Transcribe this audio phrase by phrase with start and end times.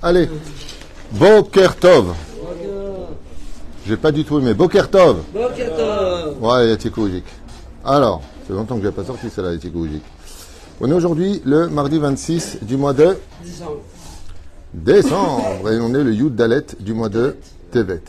[0.00, 0.28] Allez.
[1.12, 2.14] Bokertov.
[3.86, 4.54] J'ai pas du tout aimé.
[4.54, 5.22] Bokertov.
[5.32, 6.42] Bokertov.
[6.42, 7.22] Ouais, il
[7.84, 10.02] Alors, c'est longtemps que j'ai pas sorti celle-là, Yatikoujik.
[10.80, 13.80] On est aujourd'hui le mardi 26 du mois de décembre.
[14.72, 15.70] Décembre.
[15.72, 17.36] Et on est le Yud Dalet du mois de
[17.72, 18.02] Tevet.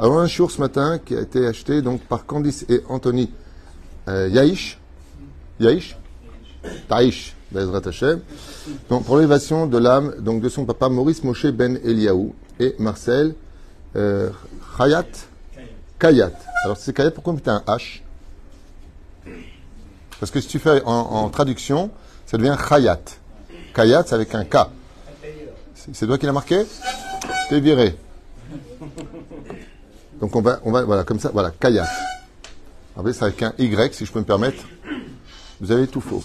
[0.00, 3.30] Alors, un jour ce matin qui a été acheté donc par Candice et Anthony
[4.08, 4.78] euh, Yaïch.
[5.60, 5.96] Yaïch
[6.88, 7.36] Taïch.
[8.88, 13.34] Donc, pour l'élévation de l'âme donc de son papa Maurice Moshe Ben Eliaou et Marcel
[13.96, 14.30] euh,
[14.78, 15.06] Khayat
[16.02, 16.32] Kayat.
[16.64, 18.00] Alors, c'est Kayat, pourquoi on met un H?
[20.18, 21.90] Parce que si tu fais en, traduction,
[22.26, 23.00] ça devient Khayat.
[23.72, 24.56] Kayat, c'est avec un K.
[25.74, 26.64] C'est c'est toi qui l'as marqué?
[27.48, 27.96] T'es viré.
[30.20, 31.86] Donc on va, on va, voilà, comme ça, voilà, Kayat.
[32.96, 34.64] Après, c'est avec un Y, si je peux me permettre.
[35.60, 36.24] Vous avez tout faux.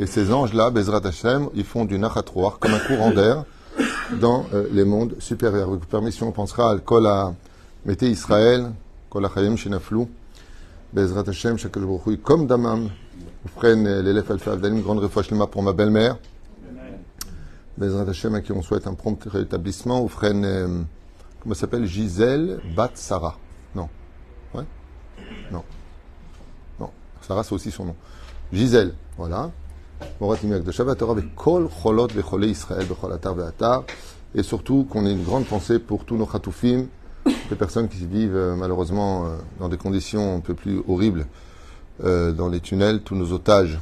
[0.00, 3.44] Et ces anges-là, Bezrat Hashem, ils font du Nachatroar comme un courant d'air
[4.20, 5.68] dans euh, les mondes supérieurs.
[5.68, 7.08] Avec permission, on pensera à Kol
[7.84, 8.70] Mettez Israël,
[9.10, 10.08] Kol Achayim Shenaflou,
[10.92, 11.56] Bezrat Hashem,
[12.06, 12.90] Hu, comme Damam,
[13.44, 16.16] Oufren, l'élève Alpha Avdalim, grande refouach pour ma belle-mère.
[17.76, 20.00] Bezrat Hashem, à qui on souhaite un prompt rétablissement.
[20.02, 20.82] Oufren, euh,
[21.42, 23.36] comment s'appelle Gisèle Bat Sarah.
[23.74, 23.88] Non.
[24.54, 24.64] Ouais?
[25.50, 25.64] Non.
[26.78, 26.90] Non.
[27.20, 27.96] Sarah, c'est aussi son nom.
[28.52, 29.50] Gisèle, voilà.
[34.34, 36.86] Et surtout qu'on ait une grande pensée pour tous nos Khatoufim,
[37.50, 41.26] les personnes qui vivent euh, malheureusement euh, dans des conditions un peu plus horribles
[42.04, 43.78] euh, dans les tunnels, tous nos otages.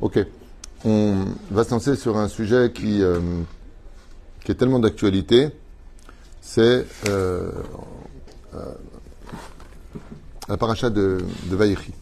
[0.00, 0.18] Ok.
[0.84, 3.02] On va se lancer sur un sujet qui,
[4.44, 5.48] qui est tellement d'actualité.
[6.42, 6.84] C'est
[10.46, 11.94] la paracha de, de Vaïchi.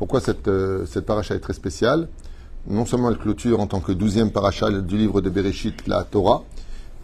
[0.00, 2.08] Pourquoi cette, euh, cette paracha est très spéciale?
[2.66, 6.42] Non seulement elle clôture en tant que douzième paracha du livre de Bereshit, la Torah,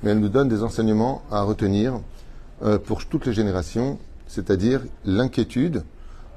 [0.02, 2.00] mais elle nous donne des enseignements à retenir
[2.64, 5.84] euh, pour toutes les générations, c'est-à-dire l'inquiétude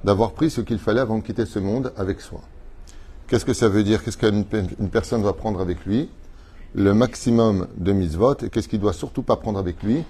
[0.04, 2.42] d'avoir pris ce qu'il fallait avant de quitter ce monde avec soi.
[3.28, 4.04] Qu'est-ce que ça veut dire?
[4.04, 6.10] Qu'est-ce qu'une pe- une personne doit prendre avec lui?
[6.76, 8.36] Le maximum de mitzvot.
[8.44, 10.04] Et qu'est-ce qu'il doit surtout pas prendre avec lui?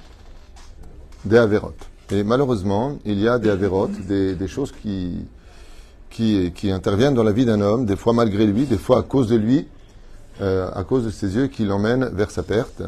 [1.25, 1.85] Des avérotes.
[2.09, 5.25] Et malheureusement, il y a des avérotes, des choses qui,
[6.09, 9.01] qui, qui interviennent dans la vie d'un homme, des fois malgré lui, des fois à
[9.03, 9.67] cause de lui,
[10.41, 12.83] euh, à cause de ses yeux qui l'emmènent vers sa perte.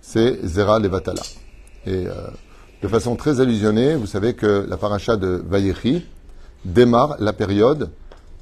[0.00, 1.22] C'est Zera Levatala.
[1.86, 2.12] Et euh,
[2.82, 6.04] de façon très allusionnée, vous savez que la paracha de Vayechi
[6.64, 7.90] démarre la période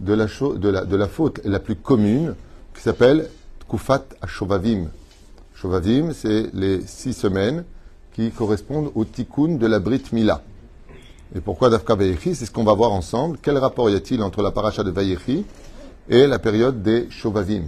[0.01, 2.35] de la, faute la plus commune
[2.75, 3.29] qui s'appelle
[3.69, 4.89] Kufat Ashovavim.
[5.55, 7.65] Shovavim, c'est les six semaines
[8.15, 10.43] qui correspondent au tikkun de la Brit Mila.
[11.37, 13.37] Et pourquoi Dafka Vayechi C'est ce qu'on va voir ensemble.
[13.43, 15.45] Quel rapport y a-t-il entre la paracha de Vayechi
[16.09, 17.65] et la période des Shovavim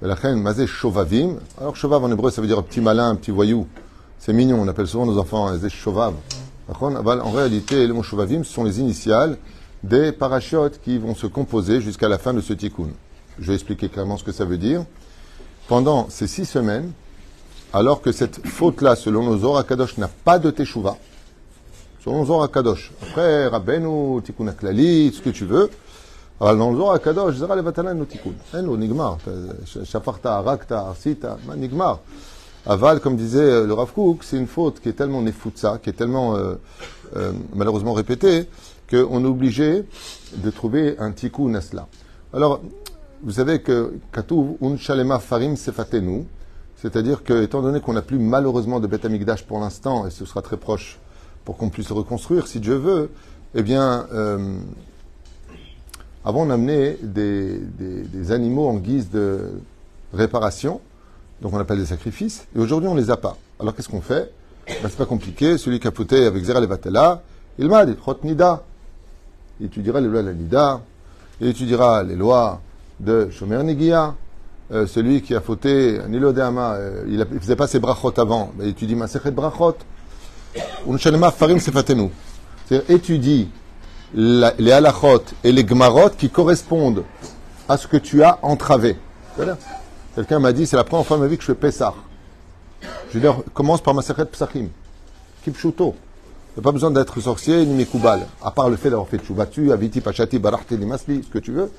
[0.00, 1.36] Mazé Shovavim.
[1.60, 3.66] Alors Shovav en hébreu, ça veut dire petit malin, petit voyou.
[4.18, 6.14] C'est mignon, on appelle souvent nos enfants des Shovav.
[6.68, 9.36] En réalité, les mots Shovavim sont les initiales
[9.82, 12.88] des parachutes qui vont se composer jusqu'à la fin de ce tikkun.
[13.38, 14.84] Je vais expliquer clairement ce que ça veut dire.
[15.68, 16.92] Pendant ces six semaines,
[17.74, 20.96] alors que cette faute-là, selon nos Zohar Kadosh, n'a pas de teshuva,
[22.06, 25.68] selon le Zohar Kadosh, après Rabbeinu, Tikkun Aklali, ce que tu veux,
[26.40, 28.34] le Zohar Kadosh, Zera Levatala no Tikkun.
[28.54, 29.18] Eno, Nigmar.
[29.84, 31.98] Shafarta, Arakta, Arsita, ma, Nigmar.
[32.64, 35.90] Aval, comme disait euh, le Rav Kook, c'est une faute qui est tellement nefutsa, qui
[35.90, 36.54] est tellement euh,
[37.16, 38.48] euh, malheureusement répétée,
[38.88, 39.84] qu'on est obligé
[40.36, 41.88] de trouver un tikkun à cela.
[42.32, 42.60] Alors,
[43.22, 46.24] vous savez que Katouv, un shalema farim sefatenu,
[46.76, 50.24] c'est-à-dire que, étant donné qu'on n'a plus malheureusement de Beth Amikdash pour l'instant, et ce
[50.24, 50.98] sera très proche
[51.46, 53.08] pour qu'on puisse le reconstruire, si Dieu veut,
[53.54, 54.58] eh bien, euh,
[56.24, 59.52] avant on amenait des, animaux en guise de
[60.12, 60.80] réparation,
[61.40, 63.38] donc on appelle des sacrifices, et aujourd'hui on les a pas.
[63.60, 64.32] Alors qu'est-ce qu'on fait?
[64.66, 67.22] Ben, C'est pas compliqué, celui qui a fauté avec Zera Levatela,
[67.60, 67.94] il m'a dit,
[68.24, 68.64] Nida.
[69.60, 70.80] Il étudiera les lois de la Nida,
[71.40, 72.60] il étudiera les lois
[72.98, 74.16] de Shomer Negia,
[74.72, 78.50] euh, celui qui a fauté Nilo Deama, euh, il ne faisait pas ses brachot avant,
[78.56, 79.76] ben, il étudie Masechet Brachot.
[81.36, 82.10] Farim Sefatenu.
[82.66, 83.48] C'est-à-dire étudie
[84.14, 87.04] les halachot et les gmarot qui correspondent
[87.68, 88.96] à ce que tu as entravé.
[90.14, 91.94] Quelqu'un m'a dit, c'est la première fois de ma vie que je fais Pessah.
[93.12, 94.68] Je lui commence par ma secrète Psachim.
[95.44, 95.94] Kipchuto.
[96.56, 98.26] Il n'y a pas besoin d'être sorcier ni Mekoubal.
[98.42, 101.70] À part le fait d'avoir fait Tchoubatu, Aviti, Pachati, Barachti, Limasli, ce que tu veux.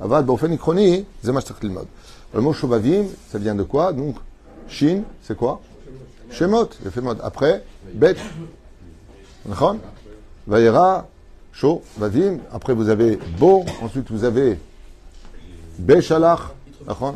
[0.00, 1.86] Avad, Bofen, Ikroni, Zemash Lilmod.
[2.34, 3.92] Le mot Shobavim, ça vient de quoi?
[3.92, 4.16] Donc,
[4.68, 5.60] Shin, c'est quoi?
[6.34, 6.68] Shemot.
[7.22, 8.16] Après, Bet.
[10.46, 11.06] Vaïra,
[11.52, 12.38] Sho, Vavim.
[12.52, 13.64] Après, vous avez Bo.
[13.82, 14.58] Ensuite, vous avez
[15.78, 16.40] Beshalach.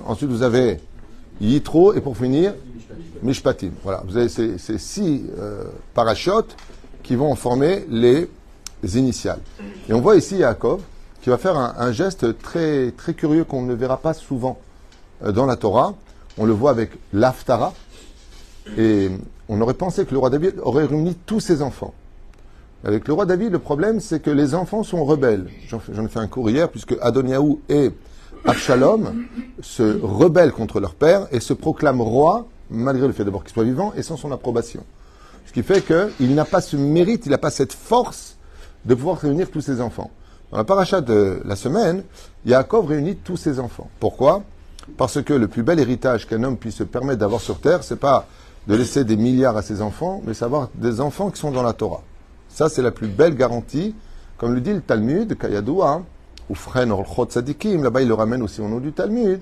[0.07, 0.81] Ensuite, vous avez
[1.41, 1.95] Yitro.
[1.95, 2.55] Et pour finir,
[3.23, 3.71] Mishpatim.
[3.83, 5.65] Voilà, vous avez ces, six euh,
[5.95, 6.57] parachutes
[7.03, 8.29] qui vont former les,
[8.95, 9.41] initiales.
[9.89, 10.81] Et on voit ici Yaakov
[11.21, 14.59] qui va faire un, un geste très, très curieux qu'on ne verra pas souvent
[15.25, 15.95] euh, dans la Torah.
[16.37, 17.75] On le voit avec l'Aftara.
[18.77, 19.11] Et
[19.49, 21.95] on aurait pensé que le roi David aurait réuni tous ses enfants.
[22.85, 25.49] Avec le roi David, le problème, c'est que les enfants sont rebelles.
[25.67, 27.91] J'en ai fait un cours hier, puisque Adoniaou et
[28.45, 29.25] Absalom
[29.61, 33.65] se rebellent contre leur père et se proclament roi, malgré le fait d'abord qu'il soit
[33.65, 34.85] vivant, et sans son approbation.
[35.47, 38.37] Ce qui fait qu'il n'a pas ce mérite, il n'a pas cette force
[38.85, 40.11] de pouvoir réunir tous ses enfants.
[40.53, 42.05] Dans la paracha de la semaine,
[42.47, 43.89] Yaakov réunit tous ses enfants.
[43.99, 44.45] Pourquoi?
[44.97, 47.97] Parce que le plus bel héritage qu'un homme puisse se permettre d'avoir sur terre, c'est
[47.97, 48.27] pas
[48.69, 51.73] de laisser des milliards à ses enfants, mais savoir des enfants qui sont dans la
[51.73, 52.03] Torah.
[52.49, 53.95] Ça, c'est la plus belle garantie.
[54.37, 56.03] Comme le dit le Talmud, Kayadoua,
[56.51, 59.41] ou Fren Orchot Sadikim, là-bas il le ramène aussi au nom du Talmud.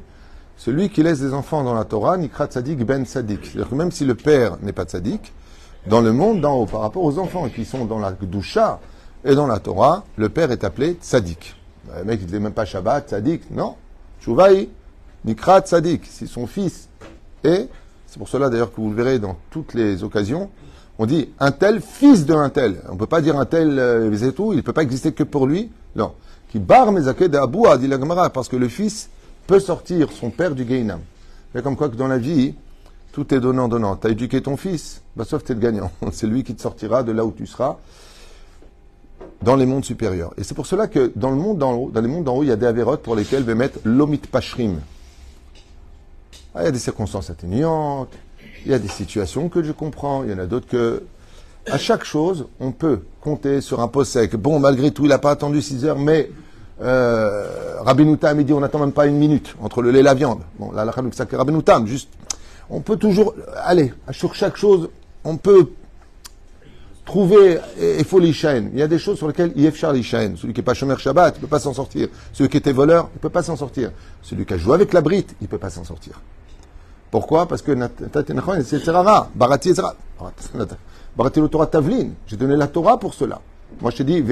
[0.57, 3.45] Celui qui laisse des enfants dans la Torah, Nikrat Sadik Ben Sadik.
[3.45, 5.33] C'est-à-dire que même si le père n'est pas Sadik,
[5.87, 8.81] dans le monde d'en haut, par rapport aux enfants qui sont dans la Gdusha
[9.25, 11.57] et dans la Torah, le père est appelé Sadik.
[11.97, 13.51] Le mec, il ne même pas Shabbat, Sadik.
[13.51, 13.75] Non.
[14.21, 14.69] Chouvaï,
[15.25, 16.07] Nikrat Sadik.
[16.07, 16.89] Si son fils
[17.45, 17.69] est,
[18.17, 20.49] c'est pour cela d'ailleurs que vous le verrez dans toutes les occasions,
[20.99, 22.81] on dit un tel fils de un tel.
[22.89, 25.23] On ne peut pas dire un tel euh, tout, il ne peut pas exister que
[25.23, 25.71] pour lui.
[25.95, 26.13] Non.
[26.49, 29.11] Qui bar d'Aboua, dit la Gemara, parce que le fils
[29.47, 31.01] peut sortir son père du Gainam.
[31.55, 32.55] Mais comme quoi que dans la vie,
[33.13, 33.97] tout est donnant-donnant.
[33.97, 35.91] Tu as éduqué ton fils, bah, sauf tu es le gagnant.
[36.11, 37.77] C'est lui qui te sortira de là où tu seras
[39.43, 40.33] dans les mondes supérieurs.
[40.39, 42.43] Et c'est pour cela que dans le monde d'en haut, dans les mondes d'en haut,
[42.43, 44.81] il y a des avérotes pour lesquels vais mettre l'omit pashrim.
[46.57, 48.09] Ah, il y a des circonstances atténuantes,
[48.65, 51.03] il y a des situations que je comprends, il y en a d'autres que.
[51.69, 54.37] À chaque chose, on peut compter sur un pot sec.
[54.37, 56.31] Bon, malgré tout, il n'a pas attendu 6 heures, mais
[56.81, 60.15] euh, Rabinoutam, a dit on n'attend même pas une minute entre le lait et la
[60.15, 60.41] viande.
[60.59, 62.09] Bon, là, la Rabinoutam, juste.
[62.71, 63.35] On peut toujours.
[63.65, 64.89] Allez, sur chaque chose,
[65.25, 65.73] on peut
[67.05, 67.59] trouver
[67.99, 68.71] il faut l'Ishaen.
[68.73, 70.37] Il y a des choses sur lesquelles il y a l'Ishaen.
[70.37, 72.09] Celui qui n'est pas Shomer Shabbat, il ne peut pas s'en sortir.
[72.33, 73.91] Celui qui était voleur, il ne peut pas s'en sortir.
[74.23, 76.21] Celui qui a joué avec la brite, il ne peut pas s'en sortir.
[77.17, 77.49] Pourquoi?
[77.49, 77.73] Parce que.
[82.27, 83.41] J'ai donné la Torah pour cela.
[83.81, 84.23] Moi, je te dis.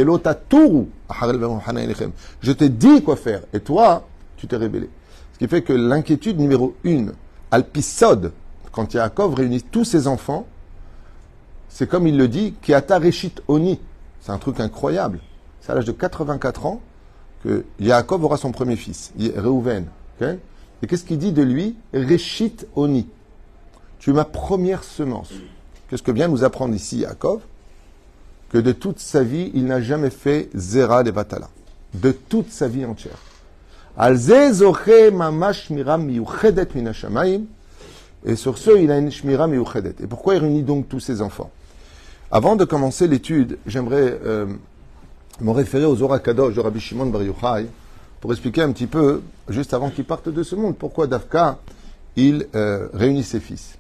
[2.42, 3.40] Je t'ai dit quoi faire.
[3.54, 4.90] Et toi, tu t'es rébellé.
[5.32, 7.14] Ce qui fait que l'inquiétude numéro une,
[7.50, 8.32] Alpisod,
[8.70, 10.46] quand Yaakov réunit tous ses enfants,
[11.70, 13.80] c'est comme il le dit, qui Reshit Oni.
[14.20, 15.20] C'est un truc incroyable.
[15.62, 16.82] C'est à l'âge de 84 ans
[17.42, 19.86] que Yaakov aura son premier fils, Reuven.
[20.84, 23.06] Et qu'est-ce qu'il dit de lui Reshit Oni.
[24.00, 25.32] Tu es ma première semence.
[25.88, 27.40] Qu'est-ce que vient nous apprendre ici Yaakov
[28.50, 31.48] Que de toute sa vie, il n'a jamais fait Zera de Batala.
[31.94, 33.16] De toute sa vie entière.
[38.26, 39.94] Et sur ce, il a une shmira miyuchedet.
[40.02, 41.50] Et pourquoi il réunit donc tous ses enfants
[42.30, 44.44] Avant de commencer l'étude, j'aimerais euh,
[45.40, 47.68] me référer aux Orakadosh de Rabbi Shimon Bar Yochai,
[48.24, 51.58] pour expliquer un petit peu, juste avant qu'il parte de ce monde, pourquoi Dafka,
[52.16, 53.76] il euh, réunit ses fils.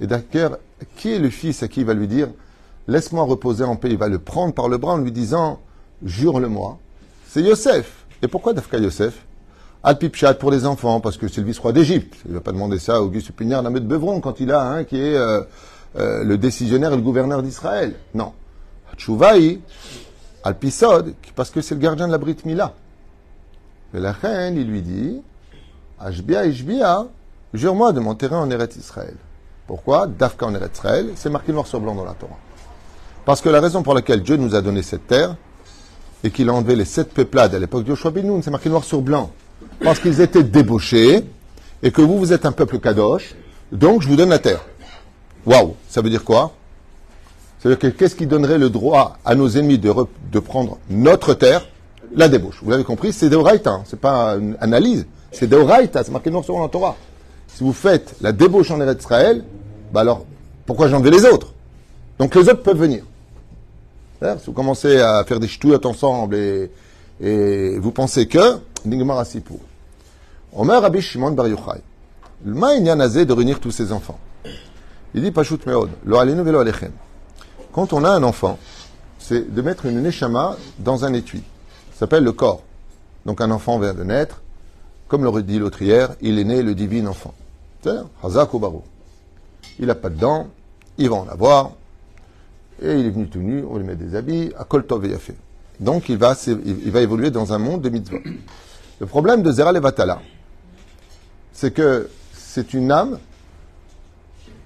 [0.00, 0.56] Et d'accord,
[0.96, 2.26] qui est le fils à qui il va lui dire,
[2.88, 5.60] laisse-moi reposer en paix Il va le prendre par le bras en lui disant,
[6.04, 6.80] jure-le-moi.
[7.28, 8.06] C'est Yosef.
[8.22, 9.24] Et pourquoi Dafka Yosef?
[9.84, 12.16] Al-Pipchat pour les enfants, parce que c'est le vice-roi d'Égypte.
[12.24, 14.82] Il ne va pas demander ça à Auguste Pignard de Bevron quand il a un
[14.82, 15.42] qui est euh,
[15.96, 17.94] euh, le décisionnaire et le gouverneur d'Israël.
[18.14, 18.32] Non.
[18.96, 19.60] Chouvaï,
[20.42, 22.74] Al-Pisod, parce que c'est le gardien de la Brit Mila.
[23.96, 25.22] Et la reine, il lui dit,
[25.98, 27.06] Ashbia Ishbia,
[27.54, 29.14] jure-moi de m'enterrer en Eretz Israël.
[29.66, 30.06] Pourquoi?
[30.06, 32.36] Dafka en Eretz Israël, c'est marqué noir sur blanc dans la Torah.
[33.24, 35.34] Parce que la raison pour laquelle Dieu nous a donné cette terre,
[36.22, 38.84] et qu'il a enlevé les sept peuplades à l'époque de Yoshua Binoun, c'est marqué noir
[38.84, 39.30] sur blanc.
[39.82, 41.24] Parce qu'ils étaient débauchés,
[41.82, 43.34] et que vous, vous êtes un peuple kadosh,
[43.72, 44.60] donc je vous donne la terre.
[45.46, 46.52] Waouh Ça veut dire quoi?
[47.58, 49.90] C'est-à-dire que qu'est-ce qui donnerait le droit à nos ennemis de,
[50.30, 51.66] de prendre notre terre?
[52.14, 52.60] La débauche.
[52.62, 53.82] Vous l'avez compris, c'est Deoraita, hein.
[53.86, 56.96] c'est pas une analyse, c'est Deoraita, c'est marqué noir sur la Torah.
[57.48, 59.44] Si vous faites la débauche en Eretz Israël,
[59.92, 60.24] bah alors,
[60.66, 61.54] pourquoi j'enlève les autres?
[62.18, 63.04] Donc les autres peuvent venir.
[64.20, 69.58] Si vous commencez à faire des ch'touilles ensemble et, vous pensez que, Nigmar Asipur.
[70.54, 71.82] Omer Rabbi Shimon Bar Yochai.
[72.44, 74.18] Le Nazé de réunir tous ses enfants.
[75.14, 76.92] Il dit Pashut Meod, lo alenu velo alechem.
[77.72, 78.58] Quand on a un enfant,
[79.18, 81.42] c'est de mettre une neshama dans un étui.
[81.98, 82.62] S'appelle le corps.
[83.24, 84.42] Donc un enfant vient de naître,
[85.08, 87.32] comme le dit l'autre hier, il est né le divin enfant.
[88.22, 88.50] Hazak
[89.78, 90.48] Il n'a pas de dents,
[90.98, 91.72] il va en avoir,
[92.82, 95.36] et il est venu tout nu, on lui met des habits, à Koltov et fait.
[95.80, 98.18] Donc il va, il évoluer dans un monde de mitzvot.
[99.00, 100.20] Le problème de Zera Levatala,
[101.54, 103.18] c'est que c'est une âme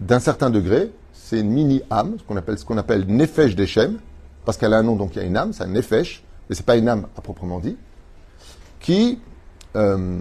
[0.01, 3.99] d'un certain degré, c'est une mini-âme, ce qu'on appelle, ce qu'on appelle Nefesh d'Echem,
[4.45, 6.57] parce qu'elle a un nom, donc il y a une âme, c'est un Nefesh, mais
[6.57, 7.79] c'est pas une âme à proprement dit,
[8.81, 9.21] qui,
[9.77, 10.19] euh,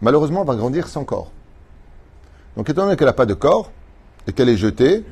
[0.00, 1.30] malheureusement, va grandir sans corps.
[2.56, 3.70] Donc étant donné qu'elle n'a pas de corps,
[4.26, 5.04] et qu'elle est jetée,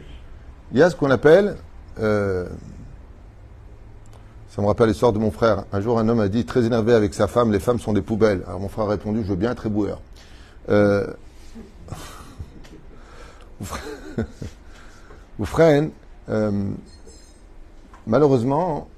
[0.73, 1.57] il y a ce qu'on appelle
[2.01, 2.49] euh,
[4.49, 5.65] ça me rappelle l'histoire de mon frère.
[5.73, 8.03] Un jour, un homme a dit, très énervé avec sa femme, les femmes sont des
[8.03, 8.43] poubelles.
[8.47, 10.01] Alors mon frère a répondu, je veux bien être éboueur.
[10.69, 11.07] Euh...
[15.45, 15.89] Frère,
[16.29, 16.71] euh,
[18.07, 18.89] malheureusement,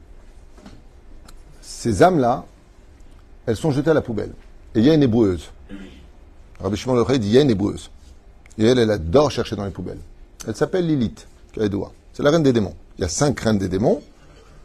[1.84, 2.46] ces âmes-là,
[3.44, 4.32] elles sont jetées à la poubelle.
[4.74, 5.50] Et il y a une éboueuse.
[6.58, 7.90] Rabbi Shimon le dit, il y a une éboueuse.
[8.56, 9.98] Et elle, elle adore chercher dans les poubelles.
[10.48, 11.26] Elle s'appelle Lilith.
[11.54, 12.74] C'est la reine des démons.
[12.96, 14.00] Il y a cinq reines des démons.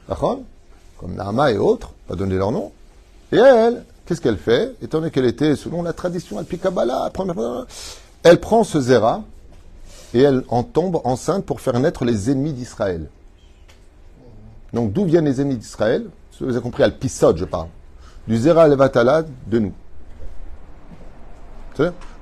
[0.08, 2.72] Comme Nama et autres, pas donner leur nom.
[3.34, 4.78] Et elle, qu'est-ce qu'elle fait?
[4.82, 7.12] Étant donné qu'elle était, selon la tradition Al-Pikabala,
[8.24, 9.24] elle prend ce Zera
[10.14, 13.10] et elle en tombe enceinte pour faire naître les ennemis d'Israël.
[14.72, 16.06] Donc d'où viennent les ennemis d'Israël?
[16.40, 17.68] Vous avez compris, Al-Pisod, je parle.
[18.28, 19.74] Du Zera al-Vatala de nous.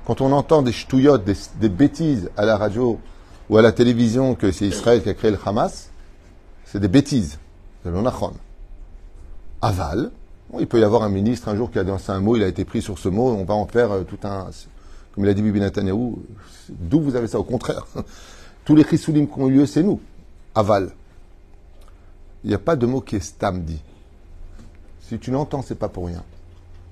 [0.06, 2.98] Quand on entend des ch'touillottes, des, bêtises à la radio
[3.50, 5.90] ou à la télévision que c'est Israël qui a créé le Hamas,
[6.64, 7.38] c'est des bêtises.
[7.82, 8.32] C'est l'onachon
[9.60, 10.10] aval.
[10.58, 12.46] il peut y avoir un ministre un jour qui a dansé un mot, il a
[12.46, 14.48] été pris sur ce mot, on va en faire euh, tout un.
[15.12, 16.14] Comme il a dit Bibi Netanyahu,
[16.68, 17.86] d'où vous avez ça Au contraire.
[18.64, 20.00] Tous les chrysoulim qui ont eu lieu, c'est nous.
[20.54, 20.90] Aval.
[22.44, 23.82] Il n'y a pas de mot qui est stam dit.
[25.08, 26.22] Si tu l'entends, c'est pas pour rien.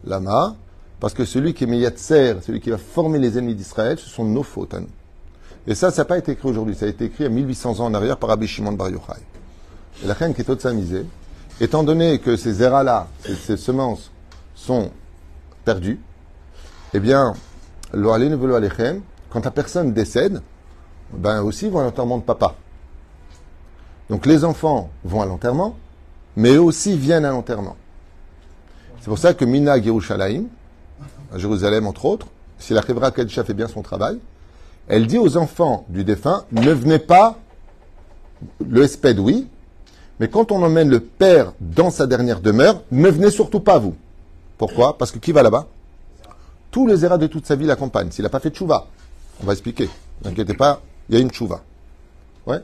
[0.05, 0.57] Lama,
[1.01, 4.25] parce que celui qui est Meyatser, celui qui va former les ennemis d'Israël, ce sont
[4.25, 4.89] nos fautes à nous.
[5.67, 7.87] Et ça, ça n'a pas été écrit aujourd'hui, ça a été écrit à 1800 ans
[7.87, 9.21] en arrière par Rabbi Shimon Bar Yochai.
[10.03, 11.05] Et la reine qui est au misée,
[11.59, 14.11] Étant donné que ces eras-là, ces, semences,
[14.55, 14.91] sont
[15.65, 15.99] perdues,
[16.93, 17.33] eh bien,
[17.93, 20.43] quand la personne décède,
[21.13, 22.55] ben aussi vont à l'enterrement de papa.
[24.11, 25.77] Donc les enfants vont à l'enterrement,
[26.37, 27.77] mais eux aussi viennent à l'enterrement.
[29.07, 30.47] C'est pour ça que Mina Yerushalayim,
[31.33, 32.27] à Jérusalem entre autres,
[32.59, 34.19] si la Khevra Kadisha fait bien son travail,
[34.89, 37.39] elle dit aux enfants du défunt, ne venez pas,
[38.69, 39.47] le espède oui,
[40.19, 43.95] mais quand on emmène le père dans sa dernière demeure, ne venez surtout pas vous.
[44.59, 44.99] Pourquoi?
[44.99, 45.69] Parce que qui va là-bas?
[46.73, 48.11] Tous les errats de toute sa vie l'accompagnent.
[48.11, 48.89] S'il n'a pas fait de chouva,
[49.41, 49.89] on va expliquer.
[50.25, 51.63] N'inquiétez pas, il y a une chouva.
[52.45, 52.59] Ouais?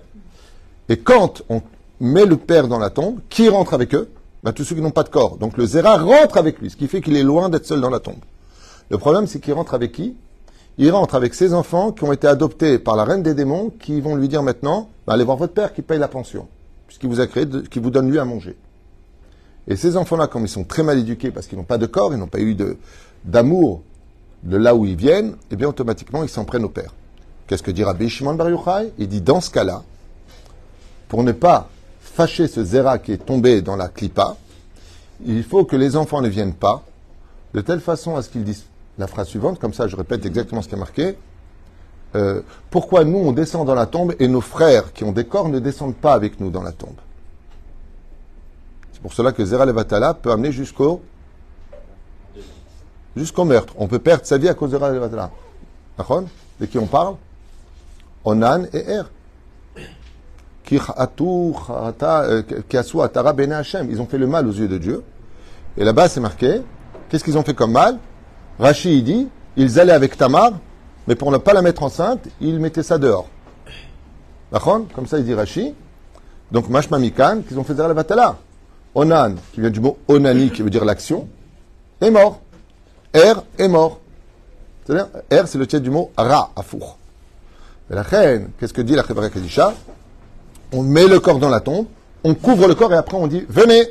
[0.88, 1.62] Et quand on
[2.00, 4.11] met le père dans la tombe, qui rentre avec eux?
[4.42, 5.37] Ben, Tous ceux qui n'ont pas de corps.
[5.37, 7.90] Donc le zéra rentre avec lui, ce qui fait qu'il est loin d'être seul dans
[7.90, 8.20] la tombe.
[8.90, 10.16] Le problème, c'est qu'il rentre avec qui?
[10.78, 14.00] Il rentre avec ses enfants qui ont été adoptés par la reine des démons, qui
[14.00, 16.49] vont lui dire maintenant, ben, allez voir votre père qui paye la pension
[16.99, 18.56] qui vous a créé, qui vous donne lui à manger.
[19.68, 22.12] Et ces enfants-là, comme ils sont très mal éduqués parce qu'ils n'ont pas de corps,
[22.12, 22.56] ils n'ont pas eu
[23.25, 23.82] d'amour
[24.42, 26.94] de, là où ils viennent, eh bien automatiquement ils s'en prennent au père.
[27.46, 28.92] Qu'est-ce que dira Shimon Bar Yochai?
[28.99, 29.82] Il dit dans ce cas-là,
[31.08, 31.68] pour ne pas
[32.14, 34.37] fâcher ce zéra qui est tombé dans la clipa,
[35.25, 36.83] il faut que les enfants ne viennent pas,
[37.54, 38.64] de telle façon à ce qu'ils disent
[38.99, 41.16] la phrase suivante, comme ça je répète exactement ce qui est marqué,
[42.14, 45.49] euh, pourquoi nous on descend dans la tombe et nos frères qui ont des corps
[45.49, 46.97] ne descendent pas avec nous dans la tombe?
[48.92, 51.00] C'est pour cela que Zera Levatala peut amener jusqu'au
[53.16, 53.75] jusqu'au meurtre.
[53.78, 55.31] On peut perdre sa vie à cause de Zera Levatala.
[56.61, 57.16] De qui on parle?
[58.25, 59.04] Onan et Er.
[60.73, 62.43] Euh,
[63.91, 65.02] ils ont fait le mal aux yeux de Dieu.
[65.76, 66.62] Et là-bas, c'est marqué.
[67.09, 67.99] Qu'est-ce qu'ils ont fait comme mal?
[68.59, 70.52] Rachid dit ils allaient avec Tamar
[71.07, 73.29] mais pour ne pas la mettre enceinte, il mettait ça dehors.
[74.52, 75.75] Comme ça, il dit Rashi.
[76.50, 78.37] Donc, Mashma Mikan, qu'ils ont fait la Vatala?
[78.95, 81.26] Onan, qui vient du mot onani, qui veut dire l'action,
[82.00, 82.41] est mort.
[83.14, 84.00] Er est mort.
[84.85, 86.99] C'est-à-dire, Er, c'est le titre du mot Ra, Afour.
[87.91, 89.73] Et la reine, qu'est-ce que dit la Chevra Kadisha
[90.73, 91.87] On met le corps dans la tombe,
[92.25, 93.85] on couvre le corps et après on dit Venez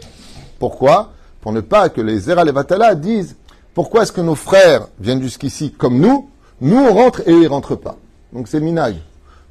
[0.60, 1.14] Pourquoi?
[1.42, 3.36] Pour ne pas que les Zera Vatala disent
[3.74, 6.30] Pourquoi est-ce que nos frères viennent jusqu'ici comme nous?
[6.60, 7.98] Nous, on rentre et ils ne rentrent pas.
[8.34, 8.96] Donc c'est minag.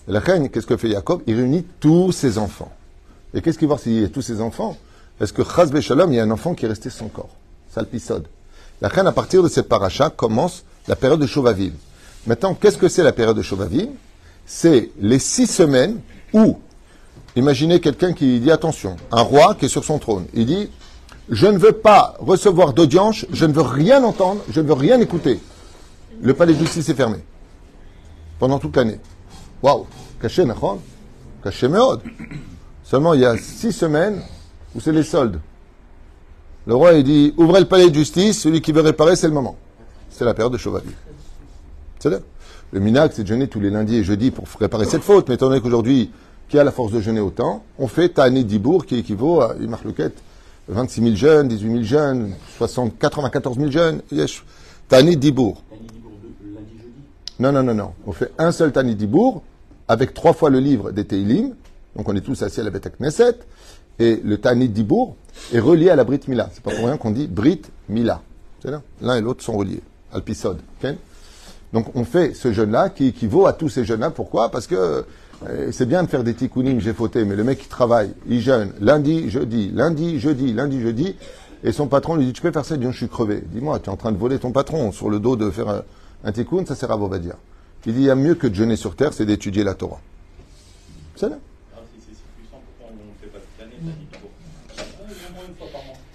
[0.07, 2.71] La reine, qu'est-ce que fait Jacob Il réunit tous ses enfants.
[3.35, 4.77] Et qu'est-ce qu'il va voir s'il y a tous ses enfants?
[5.21, 7.31] Est-ce que Chaz Shalom, il y a un enfant qui est resté sans corps?
[7.73, 8.27] Salpisode.
[8.81, 11.75] La reine, à partir de cette paracha, commence la période de Chauvaviv.
[12.27, 13.89] Maintenant, qu'est-ce que c'est la période de Shovavim
[14.47, 16.01] C'est les six semaines
[16.33, 16.59] où,
[17.37, 20.71] imaginez quelqu'un qui dit attention, un roi qui est sur son trône, il dit
[21.31, 25.01] je ne veux pas recevoir d'audience, je ne veux rien entendre, je ne veux rien
[25.01, 25.39] écouter.
[26.23, 27.19] Le palais de justice est fermé
[28.39, 28.99] pendant toute l'année.
[29.63, 29.87] Waouh,
[30.21, 30.81] caché, Nachon
[31.45, 32.01] Caché Meod.
[32.83, 34.21] Seulement, il y a six semaines
[34.75, 35.41] où c'est les soldes.
[36.67, 39.35] Le roi, il dit ouvrez le palais de justice, celui qui veut réparer, c'est le
[39.35, 39.57] moment.
[40.11, 40.91] C'est la période de Chevalier.
[42.01, 42.11] C'est.
[42.73, 45.29] Le minac, c'est de jeûner tous les lundis et jeudis pour réparer cette faute.
[45.29, 46.11] Mais étant donné qu'aujourd'hui,
[46.51, 49.71] qui a la force de jeûner autant, on fait Tani Dibour qui équivaut à une
[49.71, 50.21] marloquette
[50.69, 54.03] 26 000 jeunes, 18 000 jeunes, 60, 94 000 jeunes.
[54.11, 54.43] Yes.
[54.89, 55.63] Tani Dibour.
[57.39, 57.93] Non, non, non, non.
[58.07, 59.43] On fait un seul Tani Dibour
[59.89, 61.55] avec trois fois le livre des Teilim.
[61.97, 63.37] Donc on est tous assis à la Beth Knesset.
[64.01, 65.15] Et le Tani Dibour
[65.53, 66.51] est relié à la Brit Mila.
[66.53, 68.23] C'est pas pour rien qu'on dit Brit Mila.
[68.61, 68.83] C'est là.
[69.01, 69.83] L'un et l'autre sont reliés.
[70.13, 70.59] Alpisod.
[71.73, 74.11] Donc on fait ce jeûne-là qui équivaut à tous ces jeûnes-là.
[74.11, 74.51] Pourquoi?
[74.51, 75.05] Parce que
[75.49, 78.41] euh, c'est bien de faire des tikkunim, j'ai fauté, mais le mec qui travaille, il
[78.41, 81.17] jeûne lundi, jeudi, lundi, jeudi, lundi, jeudi,
[81.65, 83.43] et son patron lui dit Tu peux faire ça Il dit Je suis crevé.
[83.47, 85.83] Dis-moi, tu es en train de voler ton patron sur le dos de faire un,
[86.25, 87.37] un tikkun, ça sert à dire.
[87.87, 90.01] Il dit Il y a mieux que de jeûner sur terre, c'est d'étudier la Torah.
[91.17, 91.39] C'est là.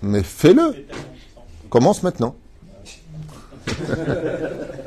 [0.04, 0.86] Mais fais-le.
[1.70, 2.36] Commence maintenant.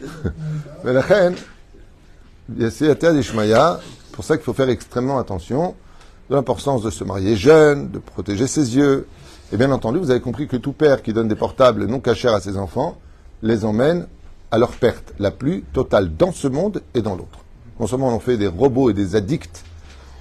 [0.84, 1.34] Mais la reine,
[2.70, 2.98] c'est
[4.12, 5.74] pour ça qu'il faut faire extrêmement attention
[6.28, 9.06] de l'importance de se marier jeune, de protéger ses yeux.
[9.52, 12.28] Et bien entendu, vous avez compris que tout père qui donne des portables non cachés
[12.28, 12.96] à ses enfants
[13.42, 14.06] les emmène
[14.50, 17.40] à leur perte la plus totale dans ce monde et dans l'autre.
[17.78, 19.64] Non seulement on fait des robots et des addicts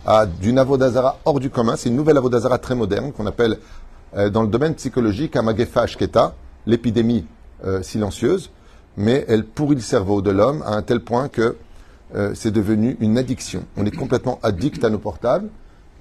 [0.05, 3.57] à du navodazara hors du commun, c'est une nouvelle avodazara très moderne qu'on appelle
[4.15, 7.25] euh, dans le domaine psychologique Amagefa Ashketa, l'épidémie
[7.65, 8.49] euh, silencieuse,
[8.99, 11.55] mais elle pourrit le cerveau de l'homme à un tel point que
[12.15, 13.63] euh, c'est devenu une addiction.
[13.77, 15.47] On est complètement addict à nos portables.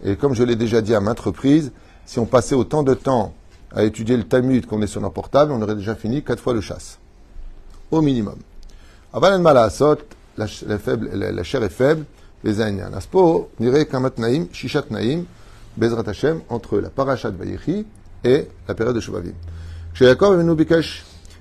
[0.04, 1.70] Et comme je l'ai déjà dit à maintes reprises,
[2.06, 3.34] si on passait autant de temps
[3.72, 6.54] à étudier le Talmud qu'on est sur nos portables, on aurait déjà fini quatre fois
[6.54, 6.98] le chasse.
[7.92, 8.38] Au minimum.
[9.14, 9.20] La,
[10.36, 10.46] la,
[11.42, 12.04] chair est faible,
[12.42, 12.52] les
[15.76, 16.02] Bezrat
[16.48, 17.86] entre la parashat Vayechi
[18.24, 19.34] et la période de Shuvavim.
[19.94, 21.04] Chez Yaakov, nous bikash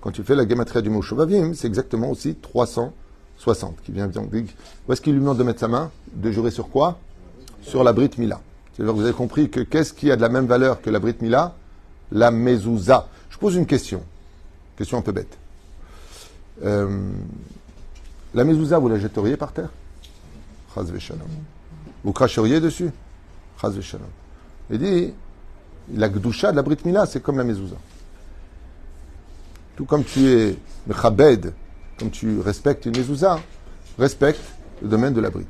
[0.00, 4.22] quand tu fais la gematria du mot Shovavim, c'est exactement aussi 360 qui vient dire.
[4.88, 6.98] Où est-ce qu'il lui demande de mettre sa main De jurer sur quoi?
[7.62, 8.40] Sur la Brit Mila.
[8.72, 11.16] C'est-à-dire vous avez compris que qu'est-ce qui a de la même valeur que la Brit
[11.20, 11.54] Mila
[12.12, 13.08] La mezouza.
[13.28, 14.02] Je pose une question.
[14.76, 15.36] Question un peu bête.
[16.64, 17.10] Euh,
[18.32, 19.70] la mezouza, vous la jetteriez par terre?
[22.04, 22.90] Vous cracheriez dessus?
[24.70, 25.12] Il dit,
[25.94, 27.76] la gdusha de la Brit Mila, c'est comme la mezouza.
[29.80, 31.54] Tout comme tu es mechabed,
[31.98, 33.40] comme tu respectes une mezouza,
[33.98, 34.42] respecte
[34.82, 35.48] le domaine de la brite.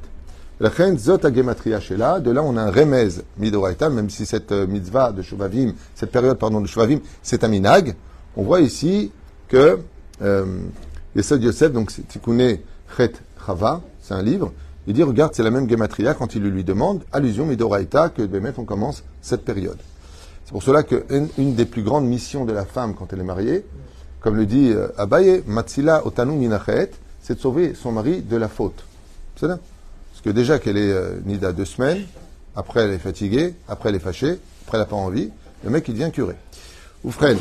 [0.61, 4.69] La zot gematria shela, de là on a un remez midoraita, même si cette euh,
[4.69, 7.97] mitzvah de Shuvavim, cette période pardon de Shuvavim, c'est un minag.
[8.37, 9.11] On voit ici
[9.49, 9.81] que
[10.23, 10.61] euh,
[11.16, 12.62] Yesod Yosef, donc c'est Tikkuné
[12.97, 13.14] Chet
[13.45, 14.53] Chava, c'est un livre.
[14.87, 18.53] Il dit regarde, c'est la même gematria quand il lui demande, allusion midoraita, que Bémet
[18.59, 19.79] on commence cette période.
[20.45, 23.25] C'est pour cela qu'une une des plus grandes missions de la femme quand elle est
[23.25, 23.64] mariée,
[24.20, 26.90] comme le dit euh, Abaye, Matsila Otanu Minachet,
[27.22, 28.85] c'est de sauver son mari de la faute.
[29.37, 29.59] C'est ça
[30.12, 32.02] Parce que déjà qu'elle est euh, nida deux semaines,
[32.54, 35.30] après elle est fatiguée, après elle est fâchée, après elle n'a pas envie,
[35.64, 36.37] le mec il devient curé.
[37.04, 37.37] Ou frère.
[37.37, 37.40] Non.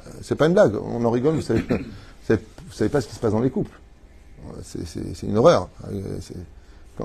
[0.00, 3.14] Euh, c'est pas une blague, on en rigole, vous savez, vous savez pas ce qui
[3.14, 3.78] se passe dans les couples.
[4.62, 5.68] C'est une horreur.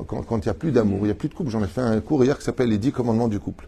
[0.07, 1.51] Quand il n'y a plus d'amour, il n'y a plus de couple.
[1.51, 3.67] J'en ai fait un cours hier qui s'appelle Les dix commandements du couple.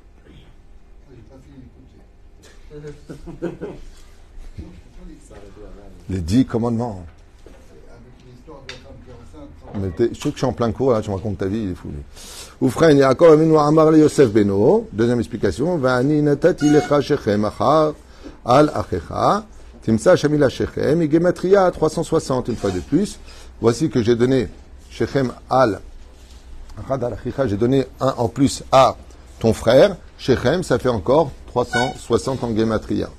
[6.10, 7.04] Les dix commandements.
[9.76, 11.64] Mais je sais que je suis en plein cours, là, tu me racontes ta vie,
[11.64, 11.90] il est fou.
[12.62, 17.94] Oufren, Yaakov Aminu Amar Yosef Beno, deuxième explication, Va'ani natati lecha shechem achar
[18.46, 19.46] al achecha,
[19.84, 23.20] timsa shamila shechem, et gematria 360, une fois de plus.
[23.62, 24.48] Voici que j'ai donné
[24.90, 25.82] shechem al,
[26.90, 28.96] al j'ai donné un en plus à
[29.40, 33.11] ton frère, shechem, ça fait encore 360 en Gematria.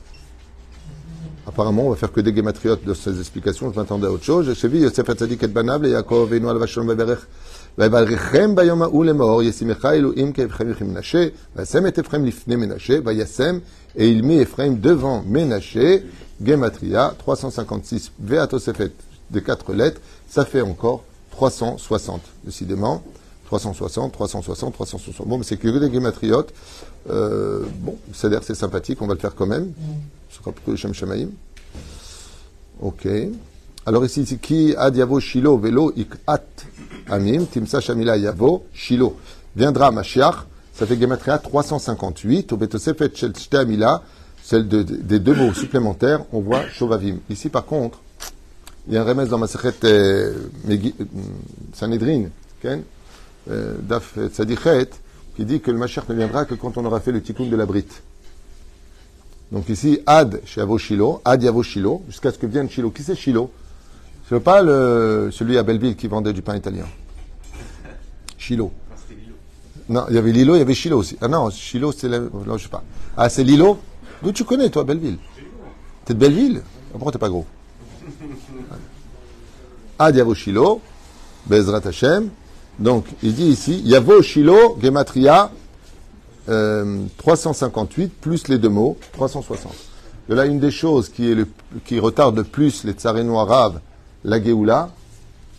[1.47, 3.71] apparemment, on va faire que des gématriotes de ces explications.
[3.71, 4.53] Je m'attendais à autre chose.
[4.59, 7.19] J'ai vu Yosef Hatzadik et Banab, et Yaakov, et Noal Vachon, Beberech,
[7.77, 13.59] ויברכם ביום ההוא לאמור, ישימך אלוהים כאבכם יחי מנשה, וישם את אפרים לפני מנשה, וישם,
[13.97, 16.03] et il mit Ephraim devant Ménaché,
[16.43, 18.91] Gematria, 356, Veatosefet,
[19.31, 23.03] des quatre lettres, ça fait encore 360, décidément.
[23.45, 25.27] 360, 360, 360.
[25.27, 26.51] Bon, mais c'est que des gématriotes.
[27.10, 29.72] Euh, bon, c'est sympathique, on va le faire quand même.
[30.30, 31.28] Ce sera plutôt le Shem Shamaim.
[32.80, 33.08] Ok.
[33.86, 36.44] Alors ici, c'est qui ad yavo shilo velo ikat
[37.08, 39.16] amim, timsa shamila yavo shilo.
[39.56, 44.02] Viendra Mashiach, ça fait Gematria 358, au betosefet shel amila,
[44.42, 47.16] celle de- des deux mots supplémentaires, on voit Shovavim.
[47.30, 47.98] Ici, par contre,
[48.86, 49.84] il y a un remède dans ma secrète
[51.74, 52.26] Sanhedrin,
[52.62, 52.82] Ken,
[53.50, 54.90] euh, Daf Tzadichet,
[55.38, 57.54] qui dit que le Mashiach ne viendra que quand on aura fait le tikkun de
[57.54, 58.02] la brite.
[59.52, 62.90] Donc ici, Ad Shilo, Ad Shilo, jusqu'à ce que vienne Shilo.
[62.90, 63.52] Qui c'est Shilo?
[64.28, 66.86] Ce n'est pas le, celui à Belleville qui vendait du pain italien.
[68.36, 68.72] Shilo.
[69.88, 71.16] Non, il y avait Lilo, il y avait Shilo aussi.
[71.20, 72.18] Ah non, Shilo, c'est la...
[72.18, 72.82] Non, je sais pas.
[73.16, 73.78] Ah, c'est Lilo?
[74.24, 75.18] D'où tu connais, toi, Belleville?
[76.04, 76.62] T'es de Belleville?
[76.90, 77.46] Pourquoi t'es pas gros?
[80.00, 80.80] Ad Shilo,
[81.46, 82.28] Bezrat Hashem.
[82.78, 85.50] Donc, il dit ici, Yavo Shilo, Gematria,
[86.48, 89.72] euh, 358, plus les deux mots, 360.
[90.28, 91.48] De là, une des choses qui, est le,
[91.84, 93.80] qui retarde le plus les tsareno arabes,
[94.24, 94.90] la Géoula,